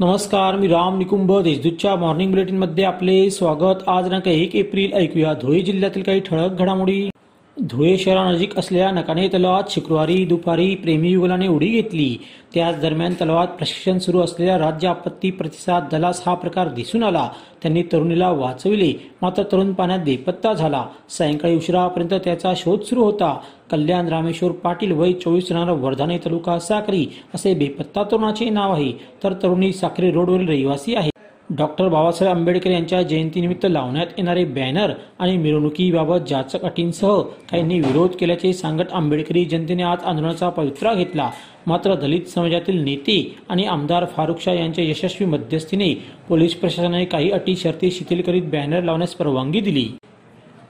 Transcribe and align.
नमस्कार 0.00 0.56
मी 0.56 0.68
राम 0.68 0.96
निकुंभ 0.98 1.32
देशदूतच्या 1.42 1.94
मॉर्निंग 1.96 2.30
बुलेटिनमध्ये 2.30 2.84
आपले 2.84 3.30
स्वागत. 3.30 3.82
आज 3.86 4.04
दिनांक 4.04 4.28
एक 4.28 4.54
एप्रिल 4.56 4.92
ऐकूया. 4.92 5.32
धुळे 5.32 5.60
जिल्ह्यातील 5.60 6.02
काही 6.02 6.20
ठळक 6.20 6.52
घडामोडी. 6.52 7.08
धुळे 7.56 7.96
शहरानजीक 7.98 8.58
असलेल्या 8.58 8.90
नकाने 8.90 9.26
तलावात 9.28 9.70
शुक्रवारी 9.70 10.24
दुपारी 10.24 10.74
प्रेमी 10.74 11.10
युगलाने 11.10 11.48
उडी 11.48 11.66
घेतली. 11.66 12.16
त्याच 12.54 12.80
दरम्यान 12.80 13.14
तलावात 13.20 13.46
प्रशिक्षण 13.46 13.98
सुरू 13.98 14.20
असलेल्या 14.20 14.56
राज्य 14.58 14.88
आपत्ती 14.88 15.30
प्रतिसाद 15.30 15.88
दलास 15.92 16.22
हा 16.26 16.34
प्रकार 16.34 16.68
दिसून 16.68 17.02
आला. 17.02 17.28
त्यांनी 17.62 17.82
तरुणीला 17.82 18.30
वाचविले. 18.30 18.92
मात्र 19.22 19.42
तरुण 19.52 19.72
पाण्यात 19.72 20.00
बेपत्ता 20.04 20.52
झाला. 20.52 20.84
सायंकाळी 21.10 21.56
उशिरापर्यंत 21.56 22.14
त्याचा 22.24 22.52
शोध 22.56 22.80
सुरू 22.80 23.04
होता. 23.04 23.36
कल्याण 23.70 24.08
रामेश्वर 24.08 24.52
पाटील 24.52 24.92
वय 24.92 25.12
चोवीस 25.12 25.52
राहणार 25.52 25.74
वर्धाने 25.74 26.18
तालुका 26.18 26.58
साक्री 26.58 27.06
असे 27.34 27.54
बेपत्ता 27.54 28.02
तरुणाचे 28.02 28.50
नाव 28.50 28.72
आहे. 28.72 28.92
तर 29.24 29.32
तरुणी 29.32 29.72
साक्री 29.72 30.10
रोडवरील 30.10 30.48
रहिवासी 30.48 30.94
आहे. 30.94 31.11
डॉक्टर 31.56 31.88
बाबासाहेब 31.88 32.36
आंबेडकर 32.36 32.70
यांच्या 32.70 33.00
जयंतीनिमित्त 33.02 33.64
लावण्यात 33.70 34.06
येणारे 34.18 34.44
बॅनर 34.44 34.92
आणि 35.18 35.36
मिरवणुकीबाबत 35.36 36.28
जाचक 36.28 36.62
अटींसह 36.64 37.20
काहींनी 37.50 37.78
विरोध 37.80 38.14
केल्याचे 38.20 38.52
सांगत 38.52 38.92
आंबेडकरी 38.92 39.44
जनतेने 39.44 39.82
आज 39.82 40.04
आंदोलनाचा 40.04 40.48
पवित्रा 40.48 40.94
घेतला. 40.94 41.28
मात्र 41.66 41.94
दलित 41.94 42.28
समाजातील 42.28 42.82
नेते 42.84 43.18
आणि 43.48 43.64
आमदार 43.64 44.04
फारुख 44.06 44.40
शाह 44.40 44.54
यांच्या 44.54 44.84
यशस्वी 44.84 45.26
मध्यस्थीने 45.26 45.92
पोलीस 46.28 46.54
प्रशासनाने 46.54 47.04
काही 47.04 47.30
अटी 47.30 47.56
शर्ती 47.56 47.90
शिथिल 47.90 48.22
करीत 48.22 48.42
बॅनर 48.42 48.82
लावण्यास 48.82 49.14
परवानगी 49.14 49.60
दिली. 49.60 49.86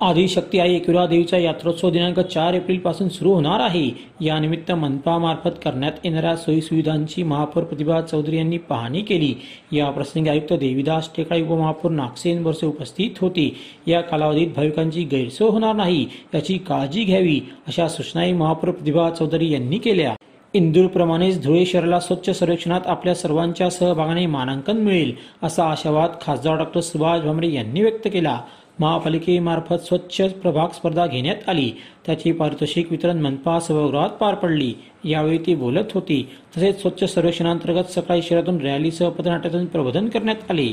आदिशक्ती 0.00 0.58
आई 0.58 0.74
एकविरा 0.74 1.04
देवीचा 1.06 1.38
यात्रोत्सव 1.38 1.90
दिनांक 1.90 2.18
चार 2.20 2.54
एप्रिलपासून 2.54 3.08
सुरू 3.08 3.32
होणार 3.32 3.60
आहे. 3.60 3.90
यानिमित्त 4.20 4.72
मनपामार्फत 4.72 5.58
करण्यात 5.64 5.92
येणाऱ्या 6.04 6.34
सोयीसुविधांची 6.36 7.22
महापौर 7.22 7.64
प्रतिभा 7.64 8.00
चौधरी 8.00 8.36
यांनी 8.36 8.58
पाहणी 8.58 9.02
केली. 9.02 9.32
या 9.72 9.90
प्रसंगी 9.90 10.30
आयुक्त 10.30 10.52
देवीदास 10.52 11.10
टेकाळे 11.16 11.42
उपमहापौर 11.42 11.90
नागसेन 11.90 12.42
बरसे 12.42 12.66
उपस्थित 12.66 13.20
होते. 13.20 13.48
या 13.86 14.00
कालावधीत 14.00 14.48
भाविकांची 14.56 15.04
गैरसोय 15.04 15.48
होणार 15.48 15.74
नाही 15.76 16.06
याची 16.34 16.58
काळजी 16.58 17.04
घ्यावी 17.04 17.40
अशा 17.66 17.88
सूचनाही 17.88 18.32
महापौर 18.32 18.70
प्रतिभा 18.70 19.08
चौधरी 19.10 19.52
यांनी 19.52 19.78
केल्या. 19.78 20.14
इंदूरप्रमाणेच 20.54 21.42
धुळे 21.42 21.64
शहराला 21.66 21.98
स्वच्छ 22.00 22.30
सर्वेक्षणात 22.30 22.80
आपल्या 22.86 23.14
सर्वांच्या 23.14 23.70
सहभागाने 23.70 24.26
मानांकन 24.26 24.76
मिळेल 24.76 25.12
असा 25.42 25.64
आशावाद 25.64 26.10
खासदार 26.20 26.56
डॉक्टर 26.56 26.80
सुभाष 26.80 27.20
भामरे 27.20 27.52
यांनी 27.52 27.82
व्यक्त 27.82 28.08
केला. 28.12 28.38
महापालिकेमार्फत 28.80 29.74
स्वच्छ 29.74 30.22
प्रभाग 30.22 30.68
स्पर्धा 30.68 31.06
घेण्यात 31.06 31.48
आली. 31.48 31.72
त्याची 32.06 32.32
पारितोषिक 32.32 32.90
वितरण 32.90 33.20
मनपा 33.20 33.60
सभागृहात 33.60 34.10
पार 34.10 34.34
पडली. 34.34 34.74
यावेळी 35.04 35.38
ती 35.38 35.54
बोलत 35.54 35.92
होती. 35.94 36.28
तसेच 36.56 36.80
स्वच्छ 36.80 37.04
सर्वेक्षणांतर्गत 37.04 37.84
सकाळी 37.84 38.22
शहरातून 38.22 38.60
रॅलीसह 38.60 39.08
पथनाट्यातून 39.08 39.66
प्रबोधन 39.66 40.08
करण्यात 40.08 40.50
आले. 40.50 40.68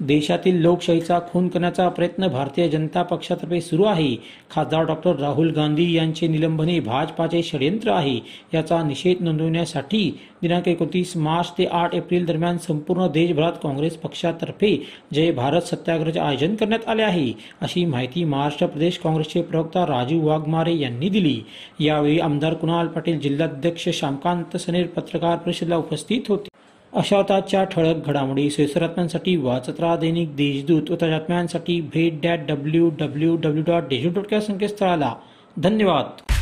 देशातील 0.00 0.60
लोकशाहीचा 0.62 1.18
खून 1.28 1.48
करण्याचा 1.48 1.88
प्रयत्न 1.88 2.26
भारतीय 2.28 2.68
जनता 2.68 3.02
पक्षातर्फे 3.02 3.60
सुरू 3.60 3.84
आहे. 3.84 4.14
खासदार 4.50 4.84
डॉक्टर 4.84 5.16
राहुल 5.16 5.50
गांधी 5.56 5.90
यांचे 5.92 6.26
निलंबन 6.28 6.68
हे 6.68 6.78
भाजपाचे 6.80 7.42
षडयंत्र 7.42 7.90
आहे. 7.90 8.18
याचा 8.54 8.82
निषेध 8.82 9.22
नोंदवण्यासाठी 9.22 10.10
दिनांक 10.42 10.68
एकोणतीस 10.68 11.16
मार्च 11.16 11.52
ते 11.58 11.64
आठ 11.66 11.94
एप्रिल 11.94 12.24
दरम्यान 12.26 12.58
संपूर्ण 12.58 13.06
देशभरात 13.12 13.52
काँग्रेस 13.62 13.96
पक्षातर्फे 13.96 14.76
जय 15.14 15.30
भारत 15.32 15.62
सत्याग्रहाचे 15.62 16.20
आयोजन 16.20 16.54
करण्यात 16.54 16.88
आले 16.88 17.02
आहे 17.02 17.32
अशी 17.60 17.84
माहिती 17.84 18.24
महाराष्ट्र 18.24 18.66
प्रदेश 18.66 18.98
काँग्रेसचे 18.98 19.42
प्रवक्ता 19.42 19.84
राजीव 19.86 20.26
वाघमारे 20.26 20.76
यांनी 20.78 21.08
दिली. 21.08 21.40
यावेळी 21.80 22.18
आमदार 22.18 22.54
कुणाल 22.54 22.86
पाटील 22.86 23.20
जिल्हाध्यक्ष 23.20 23.88
श्यामकांत 23.88 24.56
सनेर 24.56 24.86
पत्रकार 24.86 25.36
परिषदेला 25.36 25.76
उपस्थित 25.76 26.28
होते. 26.28 26.48
अशा 26.94 27.22
ताच्या 27.22 27.64
ठळक 27.64 28.06
घडामोडी 28.06 28.50
सोयीसरात्म्यांसाठी 28.50 29.36
वाचत 29.36 29.80
राहा 29.80 29.96
दैनिक 29.96 30.36
देशदूत 30.36 30.90
व 30.90 30.94
त्याच्यात्म्यांसाठी 30.94 31.80
भेट 31.80 32.20
that 32.22 32.40
W 32.48 32.90
W 32.98 33.36
W 33.36 33.62
dot 33.66 33.82
Deshdoot 33.82 34.12
dot 34.12 34.32
या 34.32 34.40
संकेतस्थळाला. 34.40 35.14
धन्यवाद. 35.56 36.33